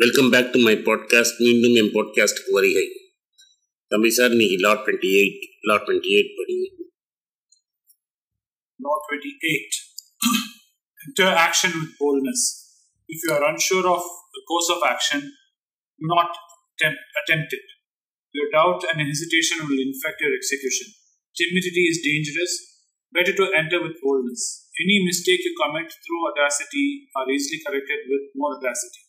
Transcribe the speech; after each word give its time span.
Welcome 0.00 0.30
back 0.32 0.52
to 0.52 0.58
my 0.66 0.74
podcast 0.86 1.40
மீண்டும் 1.44 1.74
என் 1.80 1.90
பாட்காஸ்டுக்கு 1.96 2.52
வருகை 2.56 2.84
தம்பி 3.92 4.10
சார் 4.18 4.32
இன்னைக்கு 4.34 4.56
law 4.64 4.72
twenty 4.84 5.10
eight 5.18 5.42
law 5.70 5.76
twenty 5.86 6.12
eight 6.18 6.32
படிங்க 6.38 6.68
Law 8.84 8.94
28. 9.08 9.74
Enter 11.02 11.28
action 11.42 11.72
with 11.80 11.90
boldness. 11.98 12.40
If 13.08 13.18
you 13.24 13.30
are 13.34 13.44
unsure 13.48 13.84
of 13.90 14.02
the 14.36 14.42
course 14.50 14.68
of 14.74 14.80
action, 14.88 15.20
do 15.98 16.06
not 16.14 16.30
attempt, 16.72 17.04
attempt 17.20 17.52
it. 17.58 17.66
Your 18.34 18.48
doubt 18.56 18.82
and 18.88 19.06
hesitation 19.10 19.58
will 19.68 19.82
infect 19.86 20.24
your 20.24 20.32
execution. 20.40 20.88
Timidity 21.36 21.84
is 21.92 22.06
dangerous. 22.10 22.54
Better 23.12 23.34
to 23.40 23.46
enter 23.60 23.80
with 23.84 24.02
boldness. 24.02 24.44
Any 24.84 24.98
mistake 25.10 25.44
you 25.46 25.54
commit 25.62 25.88
through 26.02 26.22
audacity 26.30 26.86
are 27.20 27.28
easily 27.36 27.60
corrected 27.66 28.02
with 28.14 28.24
more 28.42 28.52
audacity. 28.58 29.00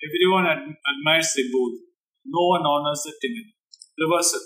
Everyone 0.00 0.46
ad- 0.52 0.76
admires 0.92 1.30
the 1.36 1.44
bold. 1.52 1.74
No 2.26 2.42
one 2.54 2.64
honors 2.64 3.02
the 3.06 3.14
timid. 3.22 3.48
Reversal. 3.98 4.44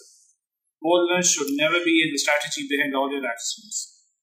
Boldness 0.82 1.26
should 1.32 1.52
never 1.54 1.80
be 1.80 1.94
in 2.04 2.08
the 2.12 2.20
strategy 2.24 2.62
behind 2.72 2.92
all 2.98 3.10
your 3.16 3.24
actions. 3.24 3.74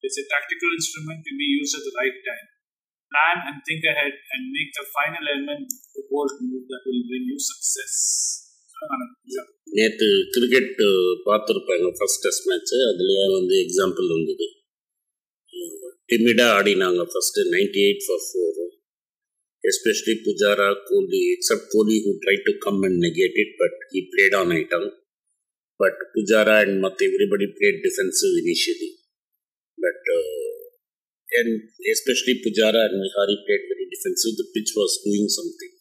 It's 0.03 0.19
a 0.23 0.25
tactical 0.33 0.69
instrument 0.77 1.19
to 1.27 1.33
be 1.41 1.47
used 1.59 1.73
at 1.77 1.83
the 1.87 1.95
right 2.01 2.17
time. 2.29 2.47
Plan 3.11 3.37
and 3.47 3.57
think 3.67 3.81
ahead 3.93 4.13
and 4.33 4.41
make 4.57 4.69
the 4.77 4.85
final 4.97 5.23
element 5.33 5.67
the 5.95 6.03
bold 6.11 6.31
move 6.41 6.65
that 6.71 6.83
will 6.87 7.03
bring 7.09 7.25
you 7.31 7.39
success. 7.51 7.95
Yeah. 9.33 9.47
நேற்று 9.77 10.07
cricket 10.35 10.71
பார்த்துருப்பாங்க 11.27 11.89
first 11.97 12.23
test 12.25 12.47
match 12.49 12.77
அதுலேயே 12.87 13.25
வந்து 13.35 13.55
example 13.65 14.07
வந்தது 14.15 14.47
டிமிடாக 16.11 16.55
ஆடினாங்க 16.59 17.03
first 17.11 17.45
ninety 17.53 17.81
eight 17.87 18.03
for 18.05 18.23
four 18.27 18.57
especially 19.65 20.15
Pujara 20.27 20.69
Kohli 20.89 21.21
accept 21.35 21.69
Kohli 21.73 21.97
who 22.05 22.13
try 22.23 22.35
to 22.47 22.53
come 22.65 22.81
and 22.87 22.99
negate 23.07 23.37
it 23.43 23.53
but 23.61 23.79
he 23.93 24.01
played 24.13 24.37
on 24.41 24.53
item 24.59 24.87
but 25.79 26.01
Pujara 26.15 26.55
and 26.63 26.77
மற்ற 26.85 27.05
everybody 27.09 27.49
plate 27.57 27.79
defensive 27.87 28.33
initially 28.43 28.89
but 29.77 30.09
and 31.29 31.49
especially 31.87 32.35
Pujara 32.43 32.81
and 32.85 32.95
Vihari 32.99 33.35
played 33.45 33.63
very 33.71 33.87
defensive. 33.87 34.35
The 34.35 34.47
pitch 34.53 34.71
was 34.75 34.99
doing 35.05 35.27
something, 35.29 35.71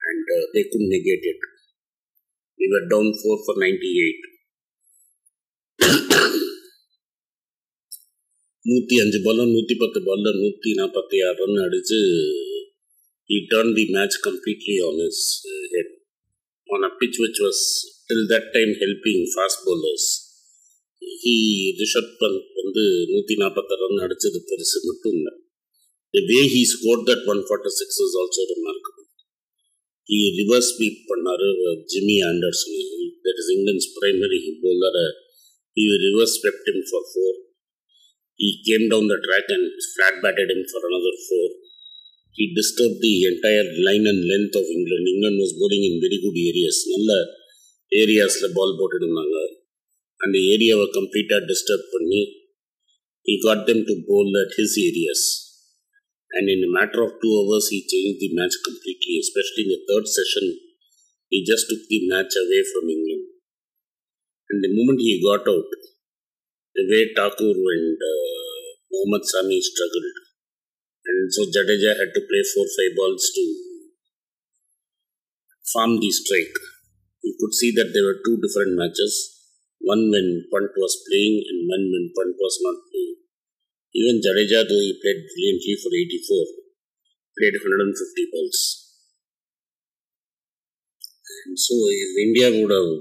and 0.00 0.24
uh, 0.36 0.44
they 0.54 0.64
couldn't 0.64 0.88
negate 0.88 1.24
it. 1.24 1.40
We 2.58 2.66
were 2.72 2.84
down 2.88 3.08
four 3.20 3.36
for 3.46 3.56
98. 3.60 4.28
நூற்றி 8.64 8.94
அஞ்சு 9.02 9.18
பால்ல 9.24 9.44
நூற்றி 9.52 9.74
பத்து 9.82 9.98
பால்ல 10.06 10.30
நூற்றி 10.40 10.70
நாற்பத்தி 10.78 11.18
ஆறு 11.26 11.38
ரன் 11.40 11.60
அடிச்சு 11.62 11.98
he 13.30 13.38
turned 13.50 13.74
the 13.76 13.86
match 13.92 14.16
completely 14.22 14.78
on 14.80 14.96
his 14.98 15.18
uh, 15.46 15.64
head 15.74 15.88
on 16.68 16.82
a 16.84 16.92
pitch 16.98 17.16
which 17.18 17.38
was 17.40 17.58
till 18.08 18.24
that 18.32 18.46
time 18.56 18.72
helping 18.84 19.20
fast 19.36 19.60
bowlers. 19.66 20.06
He 21.22 21.34
Rishabh 21.80 22.10
bandh 22.20 22.48
வந்து 22.58 22.82
நூற்றி 23.10 23.34
நாற்பத்தாறு 23.40 23.80
ரன் 23.82 24.02
அடிச்சது 24.06 24.38
பெருசு 24.50 24.78
மட்டும் 24.88 25.14
இல்லை 25.18 25.32
the 26.14 26.20
way 26.30 26.40
he 26.54 26.62
score 26.72 27.04
that 27.08 27.24
one 27.32 27.40
forty 27.48 27.72
six 27.78 28.00
is 28.04 28.16
also 28.22 28.42
remarkable 28.52 29.06
he 30.08 30.18
reverse 30.38 30.70
sweep 30.72 31.00
பண்ணார் 31.10 31.44
Jimmy 31.92 32.16
Anderson 32.30 32.78
that 33.26 33.40
is 33.42 33.50
England's 33.56 33.88
primary 33.96 34.40
bowler 34.64 35.00
he 35.76 35.86
reverse 36.06 36.36
swept 36.38 36.68
him 36.74 36.84
for 36.90 37.06
four 37.12 37.38
he 38.40 38.50
came 38.68 38.86
down 38.92 39.10
the 39.14 39.18
track 39.26 39.52
and 39.56 39.70
flat 39.90 40.20
batted 40.24 40.52
him 40.56 40.64
for 40.72 40.86
another 40.90 41.20
four 41.24 41.52
he 42.37 42.45
disturbed 42.59 42.99
the 43.05 43.15
entire 43.31 43.67
line 43.87 44.05
and 44.11 44.21
length 44.31 44.55
of 44.61 44.65
England. 44.77 45.05
England 45.13 45.37
was 45.43 45.51
bowling 45.59 45.83
in 45.89 45.95
very 46.05 46.19
good 46.25 46.37
areas. 46.49 46.77
நல்ல 46.93 47.11
the 47.91 47.97
area 48.05 48.23
போட்டுருந்தாங்க 48.79 49.37
அந்த 50.23 50.37
ஏரியாவை 50.53 50.87
disturbed 50.97 51.39
disturb 51.51 51.91
பண்ணி 51.95 52.21
he 53.27 53.35
got 53.47 53.59
them 53.67 53.79
to 53.87 53.93
bowl 54.07 54.29
at 54.43 54.51
his 54.59 54.71
areas. 54.89 55.21
And 56.37 56.45
in 56.53 56.61
a 56.67 56.71
matter 56.77 57.01
of 57.01 57.17
two 57.21 57.33
hours, 57.39 57.65
he 57.73 57.79
changed 57.91 58.19
the 58.21 58.29
match 58.37 58.55
completely, 58.67 59.15
especially 59.23 59.63
in 59.65 59.71
the 59.73 59.81
third 59.89 60.05
session. 60.17 60.45
He 61.33 61.39
just 61.49 61.65
took 61.69 61.83
the 61.89 61.99
match 62.11 62.33
away 62.43 62.61
from 62.71 62.85
England. 62.95 63.25
And 64.49 64.59
the 64.63 64.71
moment 64.77 64.99
he 65.01 65.23
got 65.25 65.47
out, 65.47 65.69
the 66.75 66.83
way 66.91 67.01
Thakur 67.17 67.55
and 67.75 67.97
uh, 68.11 68.65
Mohammad 68.91 69.23
Shami 69.25 69.57
struggled, 69.69 70.17
and 71.05 71.33
so 71.33 71.45
Jadeja 71.45 71.93
had 71.97 72.11
to 72.13 72.21
play 72.25 72.41
four, 72.53 72.65
five 72.65 72.93
balls 72.97 73.29
to 73.35 73.43
farm 75.73 75.99
the 75.99 76.11
strike. 76.11 76.57
You 77.21 77.35
could 77.39 77.53
see 77.53 77.71
that 77.77 77.91
there 77.93 78.05
were 78.05 78.21
two 78.25 78.37
different 78.41 78.77
matches 78.77 79.35
one 79.85 80.09
when 80.09 80.27
Pant 80.49 80.73
was 80.81 80.97
playing 81.05 81.45
and 81.45 81.59
one 81.69 81.85
when 81.93 82.05
Pant 82.17 82.35
was 82.41 82.57
not 82.65 82.77
playing. 82.89 83.21
Even 83.93 84.17
Jadeja, 84.17 84.65
though 84.65 84.81
he 84.81 84.97
played 84.97 85.21
brilliantly 85.29 85.75
for 85.77 85.91
84, 85.93 86.41
played 87.37 87.55
150 87.61 88.33
balls. 88.33 88.59
And 91.45 91.59
so 91.59 91.75
if 91.85 92.11
India 92.25 92.49
would 92.49 92.73
have, 92.73 92.93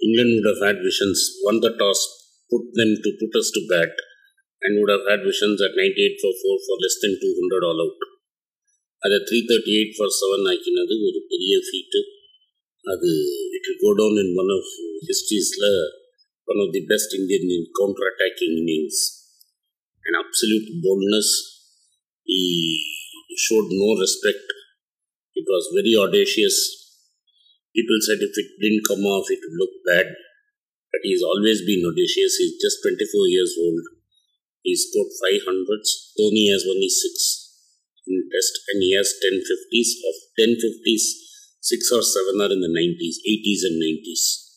England 0.00 0.30
would 0.38 0.48
have 0.54 0.62
had 0.62 0.84
visions, 0.86 1.18
won 1.42 1.58
the 1.60 1.74
toss, 1.74 2.00
put 2.46 2.62
them 2.78 2.94
to 2.94 3.08
put 3.18 3.34
us 3.34 3.50
to 3.58 3.66
bat, 3.68 3.90
and 4.63 4.71
would 4.79 4.91
have 4.95 5.05
had 5.11 5.21
visions 5.29 5.59
at 5.67 5.73
98 5.75 6.21
for 6.23 6.33
4 6.41 6.57
for 6.67 6.75
less 6.83 6.97
than 7.03 7.13
200 7.23 7.69
all 7.69 7.81
out. 7.85 8.01
அதை 9.05 9.17
three 9.29 9.39
thirty 9.49 9.73
eight 9.79 9.95
for 9.95 10.13
seven 10.19 10.45
ஆக்கினது 10.51 10.95
ஒரு 11.07 11.19
பெரிய 11.31 11.55
feat 11.67 11.99
அது 12.93 13.09
it 13.55 13.67
will 13.67 13.81
go 13.85 13.91
down 13.99 14.15
in 14.23 14.29
one 14.41 14.51
of 14.57 14.65
historiesல 15.09 15.67
one 16.45 16.59
of 16.63 16.69
the 16.75 16.83
best 16.91 17.09
Indian 17.15 17.43
in 17.55 17.63
counter-attacking 17.79 18.53
innings. 18.61 18.97
An 20.07 20.15
absolute 20.19 20.67
boldness. 20.83 21.29
He 22.27 22.43
showed 23.37 23.69
no 23.71 23.89
respect. 23.99 24.43
It 25.35 25.45
was 25.47 25.71
very 25.77 25.95
audacious. 25.95 26.55
People 27.75 27.99
said 28.05 28.19
if 28.21 28.35
it 28.37 28.49
didn't 28.61 28.87
come 28.89 29.05
off, 29.13 29.31
it 29.31 29.39
would 29.43 29.59
look 29.61 29.75
bad. 29.87 30.07
But 30.91 31.01
he's 31.07 31.23
always 31.23 31.63
been 31.65 31.83
audacious. 31.89 32.35
He's 32.37 32.59
just 32.61 32.83
24 32.83 33.27
years 33.35 33.53
old. 33.57 33.83
he 34.62 34.74
scored 34.76 35.12
500s. 35.14 36.14
Dhoni 36.18 36.50
has 36.52 36.66
only 36.68 36.88
6 36.88 37.48
in 38.08 38.24
test 38.32 38.54
and 38.72 38.82
he 38.82 38.96
has 38.96 39.12
10 39.20 39.36
50s. 39.36 39.90
Of 40.08 40.14
10 40.40 40.56
50s, 40.56 41.04
six 41.60 41.92
or 41.92 42.02
seven 42.02 42.40
are 42.40 42.52
in 42.52 42.64
the 42.64 42.72
90s, 42.72 43.20
80s, 43.20 43.62
and 43.68 43.76
90s. 43.76 44.48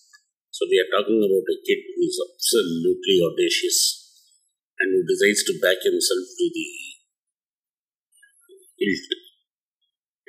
So 0.51 0.65
we 0.69 0.79
are 0.79 0.91
talking 0.91 1.19
about 1.19 1.51
a 1.51 1.57
kid 1.67 1.81
who 1.95 2.01
is 2.07 2.17
absolutely 2.21 3.19
audacious 3.19 3.79
and 4.79 4.95
who 4.95 5.01
decides 5.03 5.43
to 5.47 5.59
back 5.59 5.79
himself 5.83 6.25
to 6.25 6.45
the 6.47 6.67
hilt. 8.79 9.09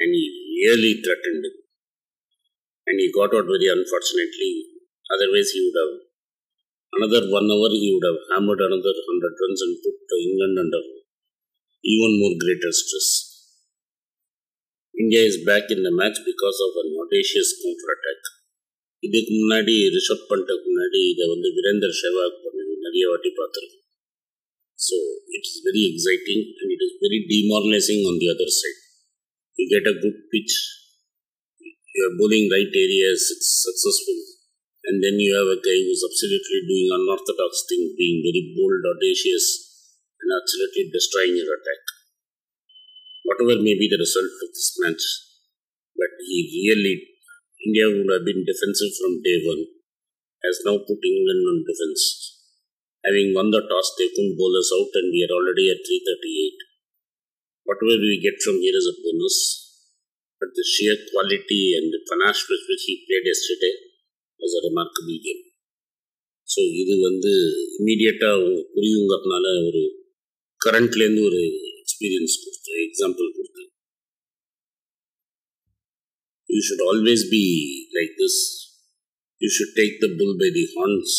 And 0.03 0.11
he 0.15 0.25
really 0.67 0.99
threatened 0.99 1.47
him. 1.47 1.57
And 2.87 2.99
he 2.99 3.15
got 3.15 3.31
out 3.31 3.47
very 3.47 3.71
unfortunately. 3.71 4.83
Otherwise, 5.07 5.55
he 5.55 5.63
would 5.63 5.79
have 5.79 6.12
another 6.94 7.24
one 7.30 7.48
hour. 7.48 7.70
He 7.72 7.88
would 7.94 8.08
have 8.10 8.22
hammered 8.32 8.60
another 8.60 8.96
hundred 9.08 9.34
runs 9.42 9.62
and 9.62 9.76
put 9.84 10.18
England 10.18 10.56
under 10.64 10.82
even 11.84 12.12
more 12.22 12.36
greater 12.38 12.72
stress. 12.72 13.10
India 14.96 15.22
is 15.22 15.46
back 15.46 15.70
in 15.70 15.84
the 15.84 15.94
match 15.94 16.18
because 16.26 16.60
of 16.66 16.72
an 16.84 16.90
audacious 17.04 17.52
counter-attack. 17.62 18.22
இதுக்கு 19.04 19.34
முன்னாடி 19.40 19.74
ரிஷப் 19.96 20.24
பண்ட்டுக்கு 20.30 20.68
முன்னாடி 20.70 21.00
இதை 21.10 21.26
வந்து 21.32 21.50
வீரேந்தர் 21.58 21.94
சேவாக் 22.00 22.40
பண்ணது 22.46 22.74
நிறைய 22.86 23.04
வாட்டி 23.12 23.30
பார்த்துருக்கோம் 23.40 23.84
so 24.80 24.96
it 25.36 25.48
is 25.50 25.60
very 25.68 25.84
exciting 25.90 26.42
and 26.60 26.72
it 26.76 26.84
is 26.88 26.96
very 27.04 27.20
demoralising 27.34 28.02
on 28.12 28.18
the 28.24 28.30
other 28.34 28.54
side 28.62 28.82
you 29.60 29.66
get 29.74 29.90
a 29.92 29.96
good 30.04 30.20
pitch 30.34 30.56
you 31.96 32.02
are 32.08 32.16
bowling 32.22 32.48
right 32.56 32.78
areas 32.86 33.28
it's 33.36 33.54
successful 33.68 34.24
and 34.83 34.99
then 34.99 35.15
you 35.15 35.31
have 35.39 35.47
a 35.47 35.63
guy 35.63 35.79
who's 35.79 36.03
absolutely 36.03 36.67
doing 36.67 36.91
unorthodox 36.91 37.63
thing, 37.71 37.95
being 37.95 38.19
very 38.19 38.51
bold, 38.51 38.83
audacious, 38.83 39.47
and 40.19 40.35
absolutely 40.35 40.91
destroying 40.91 41.39
your 41.39 41.55
attack. 41.55 41.83
Whatever 43.23 43.63
may 43.63 43.79
be 43.79 43.87
the 43.87 44.03
result 44.03 44.27
of 44.27 44.51
this 44.51 44.75
match, 44.83 45.05
but 45.95 46.11
he 46.27 46.67
really, 46.67 46.99
India 47.63 47.87
would 47.95 48.11
have 48.11 48.27
been 48.27 48.43
defensive 48.43 48.91
from 48.99 49.23
day 49.23 49.39
one, 49.47 49.63
has 50.43 50.59
now 50.67 50.83
put 50.83 50.99
England 50.99 51.47
on 51.47 51.63
defense. 51.63 52.03
Having 53.07 53.39
won 53.39 53.55
the 53.55 53.63
toss, 53.63 53.95
they 53.95 54.11
couldn't 54.11 54.35
bowl 54.35 54.51
us 54.59 54.75
out, 54.75 54.91
and 54.99 55.15
we 55.15 55.23
are 55.23 55.31
already 55.31 55.71
at 55.71 55.79
338. 55.79 56.59
Whatever 57.71 58.03
we 58.03 58.19
get 58.19 58.43
from 58.43 58.59
here 58.59 58.75
is 58.75 58.91
a 58.91 58.99
bonus, 58.99 59.39
but 60.43 60.51
the 60.59 60.67
sheer 60.67 60.99
quality 61.15 61.79
and 61.79 61.95
the 61.95 62.03
panache 62.03 62.51
with 62.51 62.67
which 62.67 62.83
he 62.91 63.07
played 63.07 63.31
yesterday 63.31 63.92
was 64.42 64.54
a 64.60 64.64
remarkable 64.70 65.20
game. 65.28 65.44
So 66.48 66.60
இது 66.82 66.94
வந்து 67.08 67.32
இம்மீடியட்டாக 67.78 68.38
உங்களுக்கு 68.42 68.76
புரியுங்கிறதுனால 68.76 69.48
ஒரு 69.70 69.82
கரண்ட்லேருந்து 70.62 71.24
ஒரு 71.30 71.42
experience 71.82 72.36
கொடுத்து 72.44 72.72
example 72.88 73.36
கொடுத்து 73.38 73.64
You 76.50 76.62
should 76.68 76.82
always 76.90 77.22
be 77.30 77.42
like 77.98 78.14
this. 78.20 78.36
You 79.42 79.50
should 79.56 79.72
take 79.80 79.96
the 80.04 80.10
bull 80.18 80.32
by 80.42 80.50
the 80.58 80.64
horns. 80.76 81.12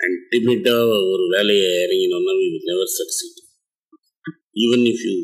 And 0.00 0.14
timid 0.32 0.68
ஒரு 1.12 1.24
வேலையை 1.34 1.66
இறங்கினோம்னா 1.84 2.34
we 2.42 2.46
will 2.52 2.66
never 2.72 2.86
succeed. 3.00 3.34
Even 4.64 4.80
if 4.92 4.98
you 5.08 5.16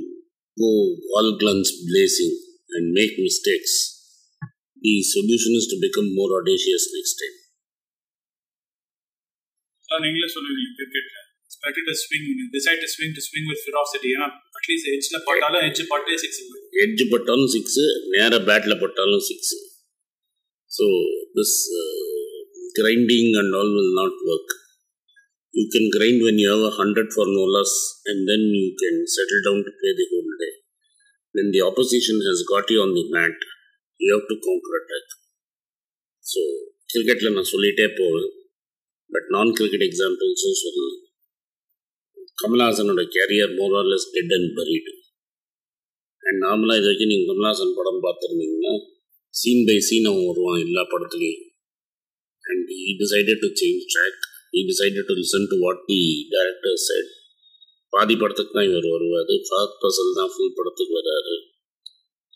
go 0.57 0.71
all 1.17 1.29
guns 1.45 1.71
blazing 1.89 2.35
and 2.75 2.85
make 2.99 3.15
mistakes, 3.29 3.73
the 4.83 4.95
solution 5.15 5.53
is 5.61 5.67
to 5.73 5.77
become 5.85 6.09
more 6.19 6.31
audacious 6.39 6.85
next 6.97 7.15
time. 7.23 7.37
நீங்களே 9.89 10.29
சொல்லுவீங்க 10.35 10.73
கிரிக்கெட்ல 10.79 11.17
expected 11.51 11.85
to 11.91 11.95
swing 12.01 12.25
decide 12.57 12.81
to 12.83 12.89
swing 12.95 13.13
to 13.19 13.23
swing 13.29 13.45
with 13.51 13.61
ferocity 13.67 14.09
ஏன்னா 14.17 14.27
at least 14.59 14.89
எட்ஜ்ல 14.95 15.19
பட்டாலும் 15.29 15.65
edge 15.69 15.83
பட்டே 15.93 16.17
six 16.23 16.41
edge 16.85 17.05
பட்டாலும் 17.13 17.51
six 17.55 17.85
நேராக 18.15 18.41
battle 18.49 18.81
பட்டாலும் 18.83 19.25
six 19.31 19.57
so 20.71 20.87
this 21.39 21.57
grinding 22.79 23.33
and 23.43 23.57
all 23.61 23.73
will 23.79 23.93
not 24.01 24.21
work 24.35 24.55
you 25.55 25.65
can 25.75 25.91
grind 25.97 26.23
when 26.29 26.41
you 26.45 26.49
have 26.55 26.65
a 26.71 26.75
hundred 26.81 27.13
for 27.17 27.33
no 27.39 27.45
loss 27.57 27.77
and 28.13 28.23
then 28.33 28.47
you 28.61 28.67
can 28.85 29.01
settle 29.17 29.45
down 29.49 29.65
to 29.69 29.73
play 29.81 29.93
the 30.03 30.09
whole 30.15 30.33
day 30.43 30.51
when 31.35 31.49
the 31.55 31.61
opposition 31.61 32.17
has 32.27 32.39
got 32.51 32.71
you 32.71 32.79
on 32.81 32.93
the 32.95 33.03
mat, 33.15 33.35
you 34.00 34.10
have 34.14 34.26
to 34.30 34.36
counter 34.46 34.72
attack 34.80 35.12
so 36.26 36.42
கிரிக்கெட்டில் 36.92 37.36
நான் 37.36 37.52
சொல்லிகிட்டே 37.52 37.86
போவேன். 38.00 38.32
But 39.10 39.28
நான் 39.36 39.52
cricket 39.58 39.86
எக்ஸாம்பிள்ஸும் 39.88 40.60
சொல்லலாம் 40.64 41.00
கமல்ஹாசனோட 42.42 43.02
career 43.16 43.54
more 43.60 43.76
or less 43.80 44.08
dead 44.16 44.34
and 44.38 44.52
buried 44.58 44.94
and 46.24 46.40
நார்மலாக 46.46 46.80
இது 46.80 46.88
வரைக்கும் 46.88 47.12
நீங்கள் 47.12 47.30
கமல்ஹாசன் 47.32 47.78
படம் 47.80 48.04
பார்த்துருந்தீங்கன்னா 48.06 48.74
சீன் 49.34 49.66
பை 49.70 49.78
சீன் 49.90 50.08
அவன் 50.10 50.28
வருவான் 50.30 50.62
எல்லா 50.66 50.84
படத்துலையும். 50.94 51.44
And 52.44 52.70
he 52.82 52.92
decided 53.02 53.42
to 53.44 53.50
change 53.62 53.84
track 53.94 54.24
he 54.58 54.62
decided 54.72 55.08
to 55.10 55.16
listen 55.22 55.50
to 55.52 55.58
what 55.64 55.84
the 55.90 56.02
director 56.34 56.80
said 56.88 57.12
பாதி 57.94 58.16
படத்துக்கு 58.22 58.56
தான் 58.58 58.70
இவர் 58.70 58.88
வருவார். 58.96 59.34
ஃபாத் 59.48 59.76
பசல் 59.84 60.16
தான் 60.20 60.32
ஃபுல் 60.36 60.56
படத்துக்கு 60.60 60.94
வராரு. 61.02 61.36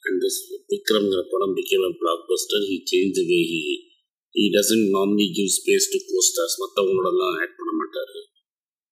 and 0.07 0.15
this 0.23 0.47
Vikram 0.71 1.05
Padam 1.11 1.51
became 1.55 1.83
a 1.83 1.91
blockbuster, 1.91 2.59
he 2.63 2.83
changed 2.87 3.15
the 3.19 3.27
way 3.27 3.43
he 3.43 3.87
he 4.37 4.53
doesn't 4.53 4.91
normally 4.93 5.33
give 5.33 5.49
space 5.49 5.89
to 5.89 5.97
co-stars. 5.97 6.53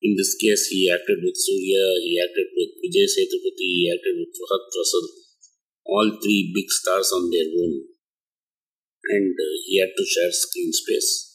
In 0.02 0.18
this 0.18 0.34
case, 0.42 0.74
he 0.74 0.90
acted 0.90 1.22
with 1.22 1.38
Surya, 1.38 1.86
he 2.02 2.18
acted 2.18 2.50
with 2.50 2.72
Vijay 2.82 3.06
Sethupathi, 3.06 3.68
he 3.78 3.86
acted 3.94 4.16
with 4.26 4.34
Fahad 4.34 4.64
Faasil, 4.74 5.06
all 5.86 6.08
three 6.18 6.50
big 6.50 6.66
stars 6.70 7.14
on 7.14 7.30
their 7.30 7.46
own. 7.46 7.74
And 9.06 9.38
uh, 9.38 9.54
he 9.70 9.78
had 9.78 9.94
to 9.94 10.06
share 10.06 10.34
screen 10.34 10.74
space. 10.74 11.30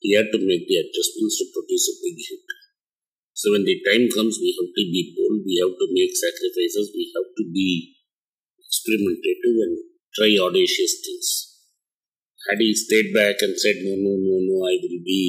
He 0.00 0.12
had 0.12 0.28
to 0.28 0.40
make 0.44 0.68
the 0.68 0.84
adjustments 0.84 1.40
to 1.40 1.48
produce 1.48 1.88
a 1.88 1.96
big 2.04 2.20
hit. 2.20 2.44
So 3.32 3.52
when 3.52 3.64
the 3.64 3.80
time 3.80 4.12
comes, 4.12 4.36
we 4.36 4.52
have 4.60 4.72
to 4.76 4.84
be 4.92 5.16
bold, 5.16 5.40
we 5.40 5.56
have 5.64 5.72
to 5.72 5.86
make 5.88 6.12
sacrifices, 6.12 6.92
we 6.92 7.08
have 7.16 7.32
to 7.32 7.44
be 7.48 7.93
experimentative 8.74 9.58
and 9.66 9.74
try 10.18 10.30
audacious 10.46 10.94
things 11.06 11.28
had 12.46 12.58
he 12.58 12.74
stayed 12.74 13.14
back 13.14 13.38
and 13.46 13.54
said 13.64 13.78
no 13.86 13.94
no 14.06 14.14
no 14.26 14.36
no 14.48 14.56
i 14.70 14.74
will 14.82 15.00
be 15.10 15.22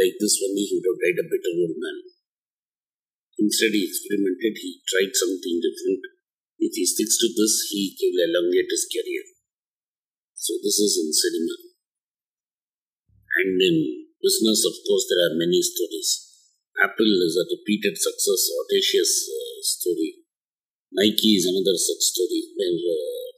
like 0.00 0.16
this 0.18 0.34
only 0.46 0.66
he 0.66 0.74
would 0.78 0.88
have 0.90 1.02
died 1.02 1.22
a 1.22 1.30
bitter 1.30 1.54
old 1.62 1.76
man 1.84 1.98
instead 3.44 3.78
he 3.78 3.86
experimented 3.86 4.58
he 4.64 4.72
tried 4.90 5.14
something 5.22 5.62
different 5.68 6.12
if 6.62 6.70
he 6.78 6.86
sticks 6.86 7.18
to 7.18 7.26
this, 7.26 7.74
he 7.74 7.90
will 7.98 8.22
elongate 8.22 8.70
his 8.70 8.86
career. 8.86 9.26
So 10.30 10.54
this 10.62 10.78
is 10.78 10.94
in 10.94 11.10
cinema. 11.10 11.58
And 13.42 13.58
in 13.58 13.76
business, 14.22 14.62
of 14.62 14.78
course, 14.86 15.10
there 15.10 15.26
are 15.26 15.34
many 15.42 15.58
stories. 15.58 16.22
Apple 16.78 17.10
is 17.26 17.34
a 17.34 17.50
repeated 17.50 17.98
success, 17.98 18.46
audacious 18.62 19.26
uh, 19.26 19.58
story. 19.66 20.21
Nike 20.92 21.40
is 21.40 21.48
another 21.48 21.72
such 21.72 22.04
story. 22.12 22.52
Where, 22.52 22.76
uh, 22.84 23.32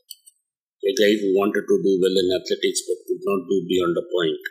a 0.85 0.93
guy 0.99 1.13
who 1.23 1.39
wanted 1.39 1.65
to 1.71 1.77
do 1.79 1.93
well 2.03 2.17
in 2.19 2.35
athletics 2.35 2.83
but 2.83 3.07
could 3.07 3.23
not 3.23 3.47
do 3.47 3.63
beyond 3.71 3.95
a 3.95 4.05
point, 4.11 4.43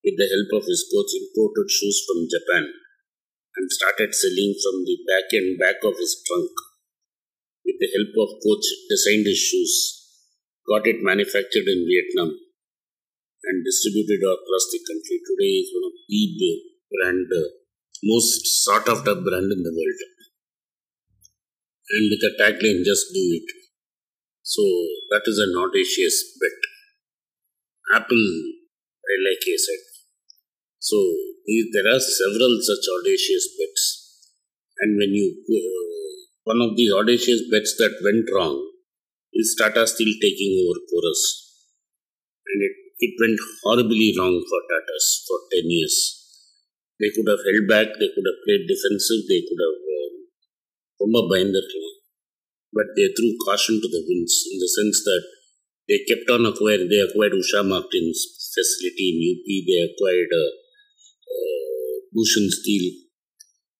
with 0.00 0.16
the 0.16 0.28
help 0.32 0.50
of 0.56 0.64
his 0.64 0.88
coach, 0.88 1.12
imported 1.20 1.68
shoes 1.68 2.00
from 2.08 2.24
Japan 2.24 2.64
and 3.56 3.66
started 3.70 4.16
selling 4.16 4.56
from 4.56 4.88
the 4.88 4.96
back 5.04 5.28
and 5.36 5.60
back 5.60 5.78
of 5.84 6.00
his 6.00 6.16
trunk 6.26 6.50
with 7.64 7.76
the 7.80 7.92
help 7.92 8.12
of 8.24 8.40
coach 8.40 8.66
designed 8.88 9.28
his 9.28 9.38
shoes, 9.38 9.72
got 10.68 10.86
it 10.88 11.04
manufactured 11.04 11.68
in 11.68 11.84
Vietnam 11.88 12.32
and 13.44 13.64
distributed 13.64 14.24
across 14.24 14.64
the 14.72 14.80
country. 14.84 15.20
Today 15.20 15.54
is 15.60 15.68
one 15.76 15.92
of 15.92 15.96
the 16.08 16.22
brand, 16.88 17.28
uh, 17.28 17.48
most 18.02 18.64
sought 18.64 18.88
after 18.88 19.14
brand 19.14 19.52
in 19.52 19.62
the 19.64 19.72
world. 19.76 20.00
And 21.90 22.10
with 22.10 22.20
the 22.20 22.32
tagline, 22.40 22.84
just 22.84 23.12
do 23.12 23.24
it. 23.36 23.48
So 24.42 24.62
that 25.10 25.24
is 25.26 25.38
an 25.38 25.52
audacious 25.56 26.36
bet. 26.40 26.60
Apple, 28.00 28.24
like 29.24 29.44
I 29.44 29.56
said. 29.56 29.82
So 30.78 30.96
there 31.72 31.88
are 31.88 32.00
several 32.00 32.60
such 32.60 32.84
audacious 32.88 33.48
bets. 33.56 33.84
And 34.80 34.96
when 34.98 35.12
you 35.12 35.28
uh, 35.48 36.04
one 36.44 36.60
of 36.60 36.76
the 36.76 36.92
audacious 36.92 37.48
bets 37.50 37.76
that 37.78 38.00
went 38.04 38.28
wrong 38.34 38.60
is 39.32 39.56
Tata 39.58 39.86
Steel 39.86 40.12
taking 40.20 40.52
over 40.60 40.78
Corus. 40.88 41.22
And 42.46 42.62
it, 42.64 42.74
it 43.00 43.14
went 43.20 43.40
horribly 43.62 44.14
wrong 44.18 44.44
for 44.44 44.60
Tatas 44.68 45.24
for 45.26 45.38
10 45.52 45.64
years. 45.68 45.96
They 47.00 47.10
could 47.10 47.28
have 47.28 47.44
held 47.44 47.64
back, 47.68 47.88
they 47.96 48.12
could 48.12 48.28
have 48.28 48.40
played 48.44 48.68
defensive, 48.68 49.24
they 49.28 49.40
could 49.40 49.60
have 49.60 49.84
ரொம்ப 51.03 51.17
பயந்துருக்கலாம் 51.31 51.95
but 52.77 52.87
they 52.95 53.07
threw 53.17 53.31
caution 53.45 53.75
to 53.83 53.87
the 53.93 54.01
winds 54.07 54.35
in 54.51 54.57
the 54.63 54.69
sense 54.77 54.97
that 55.09 55.23
they 55.89 55.99
kept 56.07 56.29
on 56.29 56.45
acquiring, 56.45 56.87
they 56.87 57.01
acquired 57.01 57.33
Usha 57.33 57.67
Martin's 57.67 58.19
facility 58.53 59.05
in 59.09 59.17
UP, 59.33 59.45
they 59.65 59.79
acquired 59.89 60.31
uh, 60.41 60.51
uh, 61.33 61.93
Bhushan 62.13 62.45
Steel, 62.57 62.85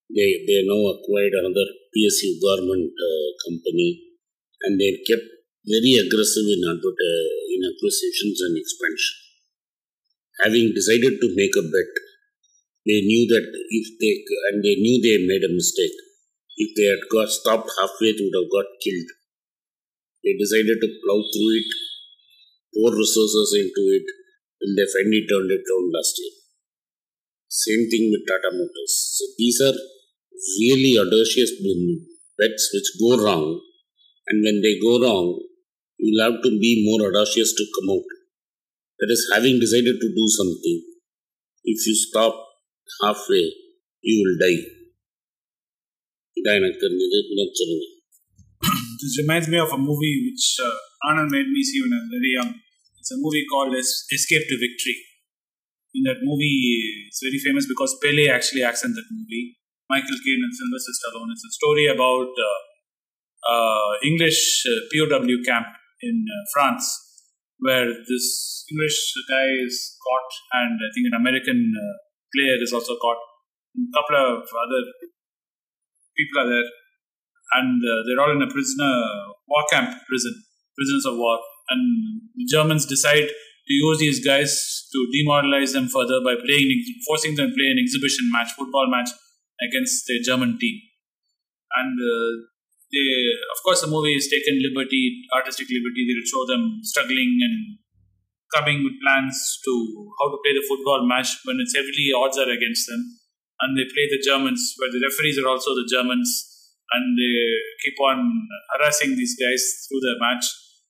they 0.10 0.42
they 0.48 0.66
now 0.66 0.82
acquired 0.90 1.34
another 1.38 1.68
PSU 1.94 2.42
government 2.42 2.90
uh, 2.98 3.30
company, 3.46 3.90
and 4.66 4.82
they 4.82 4.98
kept 5.06 5.28
very 5.70 6.02
aggressive 6.02 6.50
in 6.50 6.66
advert- 6.66 7.06
uh, 7.10 7.30
in 7.54 7.62
acquisitions 7.70 8.42
and 8.42 8.58
expansion. 8.58 9.16
Having 10.42 10.74
decided 10.74 11.22
to 11.22 11.28
make 11.38 11.54
a 11.62 11.62
bet, 11.62 11.94
they 12.90 13.02
knew 13.06 13.24
that 13.34 13.46
if 13.80 13.88
they 14.02 14.14
and 14.50 14.66
they 14.66 14.76
knew 14.82 14.98
they 14.98 15.18
made 15.30 15.46
a 15.46 15.54
mistake. 15.54 15.94
If 16.57 16.71
they 16.77 16.87
had 16.87 17.03
got 17.11 17.29
stopped 17.29 17.71
halfway, 17.81 18.15
they 18.15 18.23
would 18.23 18.39
have 18.39 18.51
got 18.51 18.69
killed. 18.79 19.11
They 20.23 20.39
decided 20.39 20.79
to 20.81 20.89
plow 21.03 21.21
through 21.21 21.53
it, 21.59 21.71
pour 22.73 22.95
resources 22.95 23.53
into 23.59 23.83
it, 23.99 24.07
till 24.07 24.73
they 24.79 24.87
finally 24.87 25.27
turned 25.29 25.51
it 25.51 25.67
around 25.67 25.91
last 25.93 26.15
year. 26.19 26.35
Same 27.49 27.91
thing 27.91 28.11
with 28.11 28.27
Tata 28.27 28.51
Motors. 28.55 28.95
So 29.19 29.25
these 29.37 29.61
are 29.61 29.77
really 30.63 30.95
audacious 30.99 31.53
bets 32.39 32.71
which 32.73 32.91
go 33.03 33.23
wrong, 33.23 33.61
and 34.29 34.43
when 34.43 34.63
they 34.63 34.79
go 34.79 35.03
wrong, 35.03 35.39
you'll 35.99 36.25
have 36.25 36.43
to 36.43 36.51
be 36.59 36.87
more 36.87 37.09
audacious 37.09 37.53
to 37.55 37.65
come 37.75 37.91
out. 37.91 38.09
That 39.01 39.11
is, 39.11 39.31
having 39.33 39.59
decided 39.59 39.99
to 40.01 40.09
do 40.09 40.27
something, 40.39 40.83
if 41.65 41.87
you 41.87 41.95
stop 41.95 42.35
halfway, 43.03 43.53
you 44.03 44.23
will 44.23 44.39
die. 44.39 44.84
This 49.01 49.19
reminds 49.21 49.49
me 49.49 49.59
of 49.59 49.71
a 49.73 49.79
movie 49.79 50.17
which 50.31 50.57
uh, 50.63 51.11
Anand 51.11 51.31
made 51.31 51.49
me 51.49 51.63
see 51.63 51.81
when 51.83 51.93
I 51.93 52.01
was 52.01 52.11
very 52.11 52.33
young. 52.39 52.51
It's 52.99 53.13
a 53.13 53.19
movie 53.21 53.45
called 53.51 53.75
es- 53.77 54.07
Escape 54.11 54.49
to 54.49 54.57
Victory. 54.57 54.97
In 55.95 56.03
that 56.09 56.21
movie, 56.23 57.07
it's 57.07 57.21
very 57.23 57.39
famous 57.39 57.67
because 57.69 57.95
Pele 58.03 58.29
actually 58.29 58.63
acts 58.65 58.85
in 58.85 58.93
that 58.95 59.09
movie. 59.13 59.57
Michael 59.91 60.19
Caine 60.25 60.43
and 60.43 60.55
Sylvester 60.57 60.95
Stallone. 60.99 61.31
It's 61.37 61.45
a 61.45 61.53
story 61.53 61.87
about 61.87 62.33
uh, 62.33 62.59
uh, 63.47 63.93
English 64.03 64.65
uh, 64.67 64.81
POW 64.91 65.39
camp 65.45 65.67
in 66.01 66.25
uh, 66.25 66.35
France, 66.53 66.87
where 67.59 67.87
this 68.09 68.65
English 68.73 68.99
guy 69.29 69.47
is 69.69 69.97
caught, 70.03 70.31
and 70.65 70.81
I 70.81 70.89
think 70.95 71.07
an 71.13 71.21
American 71.21 71.61
uh, 71.77 71.95
player 72.35 72.57
is 72.61 72.73
also 72.73 72.97
caught. 72.97 73.21
A 73.77 73.93
couple 73.93 74.17
of 74.17 74.43
other 74.49 74.83
people 76.17 76.43
are 76.43 76.49
there, 76.49 76.69
and 77.61 77.79
uh, 77.79 78.01
they're 78.07 78.23
all 78.23 78.35
in 78.35 78.43
a 78.43 78.51
prisoner 78.51 78.93
war 79.49 79.65
camp 79.71 79.91
prison, 80.09 80.35
prisoners 80.77 81.07
of 81.07 81.17
war. 81.17 81.39
And 81.71 82.21
the 82.37 82.47
Germans 82.51 82.87
decide 82.87 83.29
to 83.29 83.73
use 83.73 83.99
these 83.99 84.21
guys 84.25 84.53
to 84.93 84.99
demoralize 85.13 85.73
them 85.73 85.89
further 85.89 86.21
by 86.21 86.37
playing, 86.37 86.85
forcing 87.07 87.35
them 87.37 87.49
to 87.49 87.55
play 87.57 87.69
an 87.73 87.81
exhibition 87.81 88.29
match, 88.33 88.53
football 88.53 88.91
match 88.91 89.09
against 89.65 90.05
the 90.07 90.21
German 90.21 90.59
team. 90.61 90.77
And 91.77 91.97
uh, 91.97 92.31
they, 92.93 93.09
of 93.57 93.59
course, 93.65 93.81
the 93.81 93.89
movie 93.89 94.15
is 94.15 94.29
taken 94.29 94.61
liberty, 94.61 95.25
artistic 95.35 95.67
liberty. 95.73 96.05
They'll 96.07 96.29
show 96.29 96.45
them 96.47 96.81
struggling 96.83 97.41
and 97.43 97.79
coming 98.55 98.85
with 98.85 99.01
plans 99.03 99.35
to 99.65 99.73
how 100.21 100.31
to 100.31 100.39
play 100.45 100.55
the 100.55 100.67
football 100.69 101.09
match 101.09 101.33
when 101.45 101.59
it's 101.59 101.75
heavily 101.75 102.15
odds 102.15 102.39
are 102.39 102.53
against 102.53 102.87
them. 102.87 103.03
And 103.61 103.79
they 103.79 103.87
play 103.87 104.11
the 104.11 104.23
Germans, 104.23 104.75
where 104.79 104.91
the 104.91 105.03
referees 105.03 105.39
are 105.39 105.49
also 105.49 105.71
the 105.75 105.89
Germans, 105.91 106.29
and 106.93 107.19
they 107.19 107.37
keep 107.83 107.99
on 108.01 108.49
harassing 108.75 109.17
these 109.17 109.37
guys 109.39 109.63
through 109.87 110.01
the 110.01 110.17
match. 110.21 110.45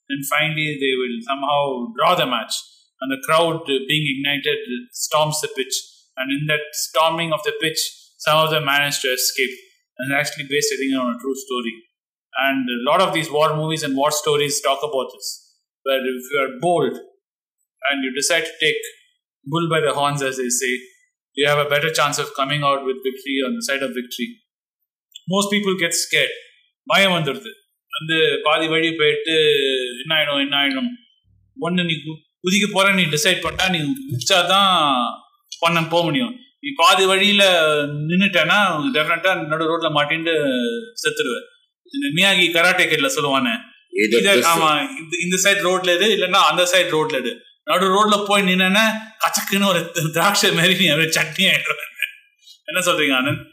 And 0.08 0.24
finally, 0.26 0.76
they 0.80 0.94
will 0.96 1.18
somehow 1.24 1.92
draw 1.96 2.14
the 2.14 2.26
match, 2.26 2.54
and 3.00 3.12
the 3.12 3.22
crowd 3.24 3.64
being 3.66 4.06
ignited 4.16 4.58
storms 4.92 5.40
the 5.40 5.48
pitch. 5.56 5.74
And 6.16 6.30
in 6.30 6.46
that 6.48 6.60
storming 6.72 7.32
of 7.32 7.42
the 7.44 7.52
pitch, 7.60 7.78
some 8.18 8.38
of 8.38 8.50
them 8.50 8.64
manage 8.64 9.00
to 9.00 9.08
escape. 9.08 9.50
And 9.98 10.12
actually 10.12 10.46
based, 10.48 10.72
I 10.74 10.76
think, 10.76 10.94
on 10.96 11.14
a 11.14 11.18
true 11.18 11.34
story. 11.34 11.74
And 12.36 12.66
a 12.66 12.90
lot 12.90 13.00
of 13.00 13.14
these 13.14 13.30
war 13.30 13.54
movies 13.54 13.82
and 13.82 13.96
war 13.96 14.10
stories 14.10 14.60
talk 14.60 14.78
about 14.82 15.12
this. 15.14 15.54
Where 15.84 15.98
if 15.98 16.24
you 16.32 16.38
are 16.40 16.58
bold 16.60 16.94
and 17.90 18.02
you 18.02 18.12
decide 18.14 18.44
to 18.44 18.52
take 18.60 18.76
bull 19.44 19.68
by 19.70 19.80
the 19.80 19.92
horns, 19.92 20.22
as 20.22 20.38
they 20.38 20.48
say, 20.48 20.80
you 21.36 21.46
have 21.46 21.60
a 21.60 21.66
better 21.66 21.90
chance 21.90 22.18
of 22.18 22.26
coming 22.38 22.62
out 22.62 22.80
with 22.88 23.00
victory 23.06 23.36
on 23.46 23.52
the 23.52 23.74
side 23.74 23.82
of 23.82 23.88
victory. 23.88 24.28
Most 25.30 25.48
people 25.52 25.74
get 25.82 25.92
scared. 26.04 26.34
பயம் 26.86 27.12
வந்துடுது 27.12 27.50
வந்து 27.88 28.40
பாதி 28.42 28.66
வழி 28.66 28.92
போயிட்டு 28.92 29.32
என்ன 30.00 30.14
ஆயிடும் 30.14 30.40
என்ன 30.40 30.56
ஆயிடும் 30.56 30.88
ஒன்று 31.58 31.84
நீ 31.84 31.92
குதிக்க 32.42 32.72
போற 32.72 32.92
நீ 32.94 33.02
டிசைட் 33.02 33.42
பண்ணிட்டா 33.42 33.70
நீ 33.70 33.78
குதிச்சாதான் 33.78 35.02
பண்ண 35.60 35.86
போக 35.86 36.04
முடியும். 36.04 36.34
நீ 36.60 36.70
பாதி 36.74 37.06
வழியில 37.06 37.44
நின்னுட்டேன்னா 37.86 38.58
டெஃபினட்டா 38.94 39.46
நடு 39.46 39.64
ரோட்ல 39.64 39.84
மாட்டின்னு 39.84 40.34
செத்துருவ. 41.04 41.38
இந்த 41.92 42.06
மியாகி 42.14 42.46
கராட்டே 42.46 42.84
கிட்ல 42.84 43.10
சொல்லுவானே. 43.16 43.54
ஆமா 44.52 44.80
இந்த- 44.80 45.18
இந்த 45.22 45.36
சைடு 45.42 45.64
ரோட்ல 45.68 45.94
எடு 45.94 46.16
இல்லைன்னா 46.16 46.40
அந்த 46.50 46.62
சைடு 46.62 46.94
ரோட்ல 46.94 47.14
எடு 47.14 47.40
நடு 47.69 47.87
ரோட்ல 47.95 48.17
போய் 48.29 48.47
நின்னா 48.49 48.85
கச்சக்குன்னு 49.23 49.69
ஒரு 49.71 49.81
திராட்சை 50.17 50.51
மாதிரி 50.59 50.75
நீ 50.81 50.87
அப்படியே 50.93 51.11
சட்னி 51.19 51.45
ஆயிடுவேன் 51.53 51.85
என்ன 52.71 52.81
சொல்றீங்க 52.89 53.15
Anand 53.21 53.45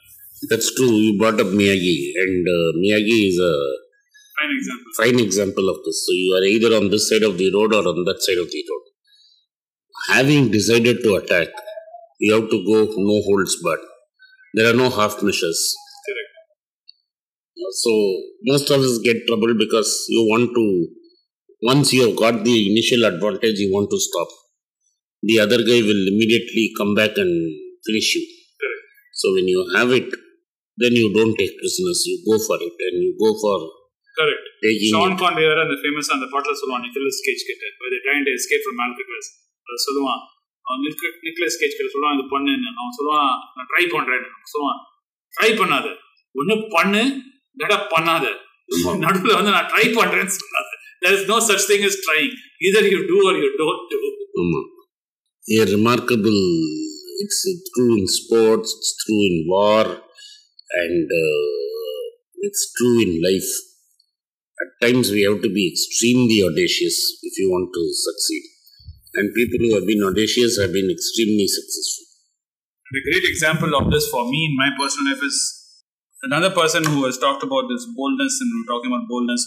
That's 0.50 0.74
true. 0.76 0.90
You 1.02 1.18
brought 1.20 1.38
up 1.40 1.46
Miyagi, 1.58 1.94
and 2.22 2.46
uh, 2.46 2.72
Miyagi 2.80 3.18
is 3.28 3.38
a 3.50 3.52
fine 4.38 4.50
example 4.56 4.96
fine 4.98 5.18
example 5.26 5.66
of 5.72 5.78
this. 5.84 5.98
So 6.06 6.12
you 6.22 6.30
are 6.38 6.44
either 6.54 6.70
on 6.78 6.86
this 6.94 7.04
side 7.10 7.24
of 7.28 7.34
the 7.40 7.46
road 7.54 7.70
or 7.78 7.84
on 7.92 8.00
that 8.08 8.20
side 8.26 8.40
of 8.42 8.48
the 8.54 8.62
road. 8.70 8.84
Having 10.14 10.44
decided 10.56 10.98
to 11.04 11.10
attack, 11.20 11.52
you 12.24 12.32
have 12.36 12.48
to 12.54 12.58
go 12.70 12.78
no 13.10 13.16
holds 13.28 13.54
barred. 13.64 13.86
There 14.56 14.68
are 14.70 14.76
no 14.82 14.88
half 14.98 15.14
measures. 15.28 15.62
Correct. 16.06 16.34
So 17.82 17.92
most 18.50 18.68
of 18.76 18.84
us 18.88 18.98
get 19.08 19.26
trouble 19.30 19.54
because 19.64 19.90
you 20.14 20.22
want 20.32 20.50
to. 20.60 20.66
Once 21.62 21.92
you 21.92 22.02
have 22.02 22.16
got 22.16 22.44
the 22.44 22.56
initial 22.66 23.04
advantage, 23.04 23.58
you 23.58 23.70
want 23.72 23.88
to 23.90 23.98
stop. 24.00 24.28
The 25.22 25.40
other 25.40 25.60
guy 25.62 25.80
will 25.82 26.04
immediately 26.06 26.64
come 26.78 26.94
back 26.94 27.16
and 27.16 27.32
finish 27.86 28.08
you. 28.16 28.24
Correct. 28.60 28.84
So 29.14 29.32
when 29.32 29.48
you 29.48 29.60
have 29.74 29.90
it, 29.92 30.08
then 30.78 30.94
you 30.94 31.08
don't 31.10 31.34
take 31.34 31.54
prisoners. 31.56 32.00
You 32.06 32.16
go 32.24 32.36
for 32.40 32.58
it, 32.60 32.76
and 32.86 32.96
you 33.04 33.12
go 33.16 33.30
for 33.42 33.56
correct 34.16 34.46
taking. 34.62 34.92
Shawn 34.92 35.14
it. 35.14 35.18
Conway 35.22 35.42
வேற 35.48 35.58
அந்த 35.64 35.74
famous 35.80 36.08
அந்த 36.14 36.26
பாட்டில் 36.32 36.58
சொல்லுவான் 36.60 36.84
Nicolas 36.86 37.18
Cage 37.26 37.42
கிட்ட 37.48 37.64
by 37.80 37.88
trying 38.04 38.24
to 38.26 38.32
escape 38.36 38.62
from 38.64 38.80
Alcatraz 38.84 39.28
அது 39.66 39.78
சொல்லுவான் 39.86 40.22
அவன் 40.66 40.80
நிக்க 40.84 41.10
நிக்கலஸ் 41.26 41.58
கேஜ் 41.62 41.76
கிட்ட 41.78 41.90
சொல்லுவான் 41.94 42.14
இது 42.16 42.24
பண்ணுன்னு 42.34 42.70
அவன் 42.80 42.96
சொல்லுவான் 42.98 43.28
நான் 43.56 43.68
ட்ரை 43.72 43.84
பண்றேன் 43.94 44.24
சொல்லுவான் 44.52 44.80
ட்ரை 45.34 45.50
பண்ணாத 45.60 45.88
ஒண்ணு 46.34 46.56
பண்ணு 46.76 47.02
இல்லடா 47.56 47.78
பண்ணாத 47.94 48.24
ஆமா. 48.68 48.92
நடுவுல 49.04 49.34
வந்து 49.40 49.52
நான் 49.56 49.68
ட்ரை 49.72 49.84
பண்றேன்னு 49.98 50.34
சொல்லாத 50.38 50.69
there 51.01 51.13
is 51.13 51.27
no 51.27 51.39
such 51.39 51.63
thing 51.67 51.83
as 51.83 51.97
trying 52.05 52.31
either 52.61 52.81
you 52.87 53.07
do 53.07 53.17
or 53.29 53.33
you 53.37 53.51
don't 53.57 53.89
do 53.89 53.99
Um, 54.39 54.51
a 55.59 55.65
remarkable, 55.71 56.41
it's 57.23 57.41
true 57.75 57.97
in 57.97 58.07
sports, 58.07 58.73
it's 58.77 58.95
true 59.03 59.21
in 59.29 59.45
war, 59.47 59.85
and 60.83 61.09
uh, 61.23 62.01
it's 62.47 62.71
true 62.77 63.01
in 63.01 63.21
life. 63.21 63.51
At 64.61 64.87
times 64.87 65.11
we 65.11 65.23
have 65.23 65.41
to 65.41 65.49
be 65.49 65.67
extremely 65.73 66.43
audacious 66.47 66.95
if 67.23 67.37
you 67.39 67.49
want 67.49 67.73
to 67.73 67.83
succeed. 68.07 68.43
And 69.15 69.33
people 69.33 69.59
who 69.59 69.75
have 69.75 69.87
been 69.87 70.03
audacious 70.03 70.59
have 70.61 70.71
been 70.71 70.89
extremely 70.89 71.47
successful. 71.47 72.05
And 72.87 72.95
a 73.01 73.03
great 73.09 73.25
example 73.29 73.75
of 73.75 73.91
this 73.91 74.07
for 74.09 74.29
me 74.29 74.45
in 74.45 74.55
my 74.55 74.69
personal 74.79 75.11
life 75.11 75.23
is 75.23 75.37
another 76.23 76.51
person 76.51 76.85
who 76.85 77.05
has 77.05 77.17
talked 77.17 77.43
about 77.43 77.67
this 77.67 77.87
boldness 77.95 78.37
and 78.39 78.49
we 78.53 78.61
we're 78.61 78.71
talking 78.71 78.91
about 78.93 79.09
boldness, 79.09 79.43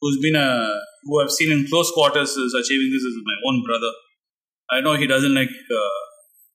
who's 0.00 0.18
been 0.20 0.36
a 0.36 0.80
who 1.06 1.22
I've 1.22 1.30
seen 1.30 1.52
in 1.52 1.66
close 1.68 1.90
quarters 1.92 2.30
is 2.30 2.54
achieving 2.54 2.90
this 2.92 3.02
is 3.02 3.16
my 3.24 3.36
own 3.48 3.62
brother. 3.64 3.92
I 4.70 4.80
know 4.80 4.94
he 4.94 5.06
doesn't 5.06 5.34
like 5.34 5.50
uh, 5.50 6.00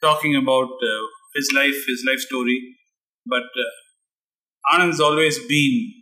talking 0.02 0.36
about 0.36 0.70
uh, 0.70 1.04
his 1.36 1.52
life, 1.56 1.86
his 1.88 2.04
life 2.08 2.20
story, 2.20 2.60
but 3.26 3.44
uh, 3.44 4.76
Anand's 4.76 5.00
always 5.00 5.40
been 5.48 5.94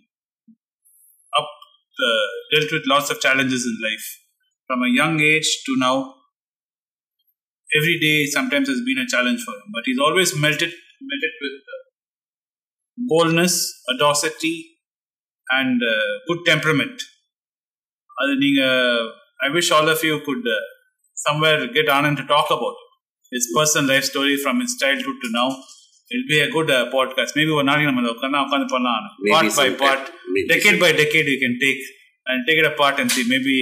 up, 1.38 1.48
uh, 1.48 2.28
dealt 2.58 2.72
with 2.72 2.84
lots 2.88 3.10
of 3.12 3.20
challenges 3.22 3.66
in 3.66 3.78
life 3.90 4.08
from 4.68 4.84
a 4.84 4.90
young 4.90 5.20
age 5.20 5.64
to 5.66 5.76
now 5.78 6.16
every 7.76 8.00
day 8.00 8.26
sometimes 8.26 8.68
has 8.68 8.82
been 8.86 8.98
a 8.98 9.08
challenge 9.08 9.42
for 9.44 9.54
him, 9.54 9.70
but 9.74 9.84
he's 9.86 10.00
always 10.00 10.36
melted 10.36 10.74
melted 11.02 11.34
with 11.42 11.62
uh, 11.76 11.84
boldness, 13.08 13.84
audacity, 13.94 14.78
and 15.52 15.82
uh, 15.82 16.14
good 16.28 16.46
temperament. 16.46 17.02
அது 18.23 18.33
நீங்க 18.45 18.61
I 19.47 19.51
wish 19.57 19.69
all 19.77 19.89
of 19.95 20.01
you 20.09 20.17
could 20.27 20.45
uh, 20.57 20.63
somewhere 21.27 21.61
get 21.77 21.87
Anand 21.97 22.17
to 22.21 22.25
talk 22.35 22.49
about 22.57 22.77
it. 22.83 22.91
His 23.37 23.47
personal 23.57 23.87
life 23.93 24.05
story 24.13 24.37
from 24.45 24.57
his 24.65 24.75
childhood 24.83 25.19
to 25.25 25.29
now. 25.41 25.49
It'll 26.13 26.29
be 26.33 26.39
a 26.47 26.51
good 26.57 26.71
uh, 26.77 26.85
podcast. 26.95 27.31
Maybe 27.39 27.53
ஒரு 27.59 27.67
நாளைக்கு 27.69 27.89
நம்ம 27.91 28.11
உட்காந்து 28.15 28.41
உட்காந்து 28.47 28.67
பண்ணலாம் 28.75 29.05
Maybe 29.25 29.33
part 29.35 29.47
by 29.47 29.67
sometime. 29.69 29.77
part, 29.85 30.03
Maybe 30.35 30.47
decade 30.53 30.79
by 30.85 30.91
decade, 31.03 31.29
you 31.35 31.39
can 31.45 31.55
take 31.65 31.83
and 32.31 32.39
take 32.49 32.59
it 32.63 32.69
apart 32.73 32.97
and 33.03 33.11
see. 33.15 33.25
Maybe 33.35 33.57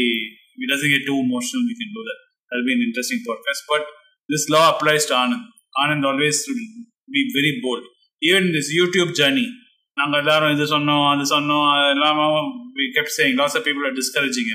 if 0.54 0.60
it 0.66 0.70
doesn't 0.72 0.92
get 0.94 1.04
too 1.10 1.18
emotional, 1.26 1.62
we 1.70 1.74
can 1.80 1.90
do 1.98 2.02
that. 2.08 2.18
That'll 2.48 2.68
be 2.70 2.74
an 2.78 2.84
interesting 2.88 3.20
podcast. 3.28 3.60
But 3.72 3.84
this 4.32 4.44
law 4.54 4.64
applies 4.72 5.04
to 5.10 5.14
Anand. 5.22 5.44
Anand 5.82 6.04
always 6.10 6.38
will 6.48 6.64
be 7.16 7.22
very 7.38 7.52
bold. 7.64 7.84
Even 8.28 8.44
this 8.56 8.68
YouTube 8.78 9.12
journey, 9.20 9.48
நாங்க 9.97 10.15
எல்லாரும் 10.23 10.53
இது 10.55 10.65
சொன்னோம் 10.73 11.05
அது 11.11 11.23
சொன்னோம் 11.35 11.67
எல்லாமே 11.93 12.25
we 12.79 12.85
kept 12.97 13.15
saying 13.17 13.37
lots 13.41 13.55
of 13.59 13.65
people 13.67 13.85
are 13.89 13.95
discouraging 14.01 14.51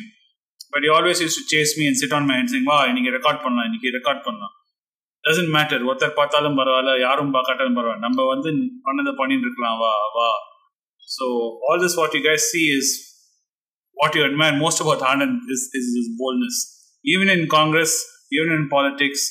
but 0.74 0.84
you 0.86 0.90
always 0.98 1.22
use 1.24 1.38
to 1.40 1.44
chase 1.54 1.72
me 1.78 1.84
and 1.90 2.00
sit 2.02 2.14
on 2.18 2.26
my 2.30 2.36
head 2.40 2.52
sing 2.54 2.68
வா 2.72 2.78
இன்னைக்கு 2.90 3.12
record 3.16 3.42
பண்ணலாம் 3.44 3.66
இன்னைக்கு 3.68 3.88
ரெக்கார்ட் 3.98 4.22
பண்ணலாம். 4.26 4.54
டசன்ட் 5.24 5.52
மேட்டர் 5.56 5.82
ஒருத்தர் 5.88 6.14
பார்த்தாலும் 6.20 6.56
பரவாயில்ல 6.60 6.92
யாரும் 7.06 7.34
பார்க்காட்டாலும் 7.36 7.76
பரவாயில்ல. 7.78 8.04
நம்ம 8.06 8.24
வந்து 8.32 8.50
பண்ணதை 8.86 9.12
பண்ணிட்டு 9.20 9.46
இருக்கலாம் 9.48 9.78
வா 9.82 9.92
வா. 10.16 10.30
So 11.08 11.26
all 11.68 11.82
this 11.84 11.96
what 12.00 12.14
you 12.18 12.22
guys 12.28 12.46
see 12.52 12.62
is 12.78 12.92
what 13.96 14.16
you 14.18 14.22
admire 14.28 14.56
most 14.64 14.82
about 14.84 15.04
Anand 15.12 15.38
is 15.54 15.66
is 15.80 15.90
is 16.00 16.10
boldness 16.22 16.60
even 17.04 17.32
in 17.36 17.46
Congress 17.56 17.96
even 18.38 18.54
in 18.58 18.66
politics 18.72 19.26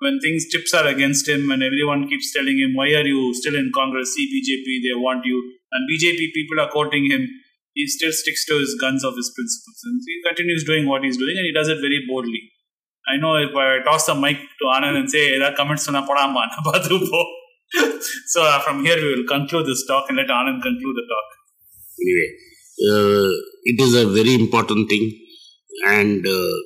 when 0.00 0.20
things 0.20 0.46
tips 0.50 0.74
are 0.74 0.86
against 0.86 1.28
him 1.28 1.50
and 1.50 1.62
everyone 1.62 2.08
keeps 2.08 2.32
telling 2.32 2.58
him, 2.58 2.74
why 2.74 2.88
are 2.94 3.06
you 3.06 3.34
still 3.34 3.56
in 3.56 3.70
Congress? 3.74 4.14
See 4.14 4.26
BJP, 4.30 4.66
they 4.86 4.94
want 4.94 5.24
you. 5.24 5.38
And 5.72 5.88
BJP 5.90 6.32
people 6.32 6.60
are 6.60 6.70
quoting 6.70 7.10
him. 7.10 7.26
He 7.74 7.86
still 7.86 8.12
sticks 8.12 8.44
to 8.46 8.58
his 8.58 8.76
guns 8.80 9.04
of 9.04 9.16
his 9.16 9.32
principles. 9.34 9.78
And 9.84 10.00
he 10.06 10.22
continues 10.26 10.64
doing 10.64 10.88
what 10.88 11.02
he's 11.02 11.16
doing 11.16 11.36
and 11.36 11.46
he 11.46 11.52
does 11.52 11.68
it 11.68 11.80
very 11.80 12.04
boldly. 12.08 12.42
I 13.10 13.16
know 13.16 13.36
if 13.36 13.54
I 13.56 13.82
toss 13.84 14.06
the 14.06 14.14
mic 14.14 14.36
to 14.36 14.64
Anand 14.76 14.96
and 14.96 15.10
say, 15.10 15.38
comments 15.56 15.88
na 15.90 16.06
padama, 16.06 16.46
na 16.52 16.62
badru 16.70 17.00
po." 17.10 17.24
So 18.26 18.42
uh, 18.42 18.60
from 18.60 18.84
here 18.84 18.96
we 18.96 19.14
will 19.14 19.26
conclude 19.26 19.66
this 19.66 19.84
talk 19.86 20.06
and 20.08 20.18
let 20.18 20.28
Anand 20.28 20.62
conclude 20.62 20.96
the 21.00 21.06
talk. 21.12 21.28
Anyway, 22.02 22.28
uh, 22.90 23.30
it 23.64 23.80
is 23.80 23.94
a 23.94 24.06
very 24.06 24.34
important 24.34 24.88
thing, 24.88 25.04
and 25.86 26.26
uh, 26.26 26.56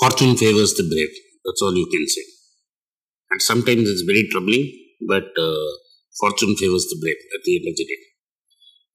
fortune 0.00 0.36
favors 0.36 0.74
the 0.74 0.88
brave. 0.92 1.12
That's 1.44 1.62
all 1.62 1.74
you 1.76 1.88
can 1.90 2.06
say. 2.08 2.24
And 3.30 3.42
sometimes 3.42 3.88
it's 3.88 4.02
very 4.02 4.28
troubling, 4.30 4.64
but 5.08 5.24
uh, 5.38 5.70
fortune 6.20 6.54
favors 6.56 6.86
the 6.90 6.98
brave 7.00 7.16
at 7.36 7.42
the 7.44 7.56
end 7.56 7.66
of 7.70 7.76
the 7.76 7.84
day. 7.84 8.00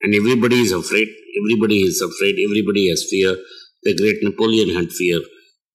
And 0.02 0.16
everybody 0.16 0.62
is 0.62 0.72
afraid. 0.72 1.08
Everybody 1.42 1.82
is 1.82 2.02
afraid. 2.02 2.36
Everybody 2.48 2.90
has 2.90 3.06
fear. 3.10 3.36
The 3.84 3.96
great 3.96 4.22
Napoleon 4.22 4.76
had 4.76 4.92
fear, 4.92 5.20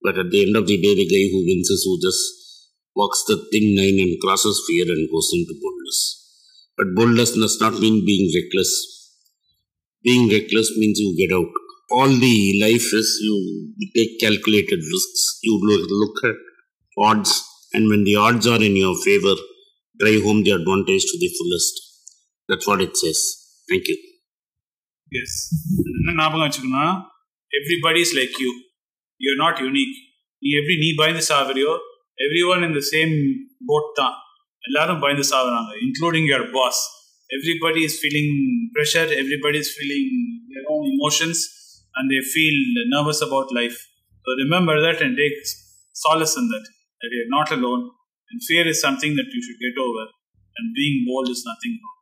but 0.02 0.18
at 0.18 0.30
the 0.30 0.42
end 0.46 0.56
of 0.56 0.66
the 0.66 0.76
day, 0.80 0.94
the 0.94 1.08
guy 1.08 1.30
who 1.32 1.44
wins 1.46 1.70
is 1.70 1.84
who 1.86 1.98
just 2.00 2.22
walks 2.94 3.24
the 3.26 3.36
thin 3.50 3.76
line 3.76 3.98
and 4.04 4.20
crosses 4.20 4.62
fear 4.66 4.84
and 4.88 5.08
goes 5.10 5.30
into 5.32 5.54
boldness. 5.60 6.00
But 6.76 6.94
boldness 6.94 7.32
does 7.32 7.58
not 7.60 7.80
mean 7.80 8.04
being 8.04 8.30
reckless 8.34 8.92
being 10.02 10.28
reckless 10.28 10.68
means 10.78 10.98
you 10.98 11.14
get 11.16 11.32
out. 11.34 11.52
All 11.90 12.08
the 12.08 12.60
life 12.60 12.88
is 13.00 13.08
you 13.22 13.74
take 13.94 14.18
calculated 14.20 14.80
risks. 14.92 15.38
You 15.42 15.60
look, 15.62 15.86
look 15.90 16.24
at 16.24 16.38
odds, 16.97 17.31
and 17.73 17.89
when 17.89 18.03
the 18.03 18.15
odds 18.17 18.47
are 18.47 18.61
in 18.61 18.75
your 18.75 18.95
favor, 18.97 19.35
drive 19.99 20.23
home 20.23 20.43
the 20.43 20.51
advantage 20.51 21.05
to 21.11 21.17
the 21.17 21.29
fullest. 21.37 21.73
That's 22.49 22.67
what 22.67 22.81
it 22.81 22.95
says. 22.97 23.19
Thank 23.67 23.87
you. 23.91 23.97
S 25.11 25.35
என்ன 25.99 26.13
ஞாபகம் 26.19 26.41
வச்சுக்கணும் 26.45 26.95
everybody 27.51 27.99
is 28.05 28.13
like 28.17 28.33
you 28.43 28.49
you're 29.21 29.39
not 29.43 29.59
unique 29.65 29.93
நீ 30.43 30.49
எப்படி 30.59 30.75
நீ 30.81 30.89
பயந்து 31.01 31.23
சாவறியோ 31.29 31.73
every 32.25 32.41
one 32.53 32.65
இந்த 32.69 32.81
same 32.89 33.13
boat 33.69 33.91
தான் 33.99 34.15
எல்லாரும் 34.63 35.01
பயந்து 35.03 35.25
சாகுறாங்க 35.31 35.71
including 35.85 36.27
your 36.31 36.45
pass 36.57 36.81
everybody 37.29 37.83
is 37.89 37.97
feeling 38.01 38.33
pressure 38.75 39.13
everybody 39.21 39.59
is 39.65 39.73
feeling 39.77 40.11
their 40.51 40.65
own 40.73 40.83
emotions 40.93 41.39
and 41.95 42.09
they 42.11 42.21
feel 42.33 42.55
nervous 42.95 43.21
about 43.21 43.51
life. 43.51 43.77
So 44.25 44.35
remember 44.43 44.75
that 44.85 45.01
and 45.01 45.15
take 45.17 45.37
solace 45.95 46.35
in 46.37 46.47
that, 46.49 46.65
that 47.02 47.10
you're 47.12 47.30
not 47.30 47.50
alone. 47.52 47.90
And 48.30 48.40
fear 48.42 48.66
is 48.66 48.80
something 48.80 49.16
that 49.16 49.26
you 49.32 49.42
should 49.42 49.60
get 49.60 49.80
over. 49.80 50.10
And 50.58 50.74
being 50.74 51.04
bold 51.06 51.28
is 51.28 51.44
nothing 51.46 51.78
wrong. 51.82 51.98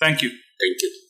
Thank 0.00 0.22
you. 0.22 0.30
Thank 0.30 0.82
you. 0.82 1.07